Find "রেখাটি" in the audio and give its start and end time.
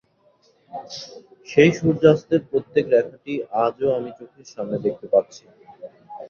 2.93-3.33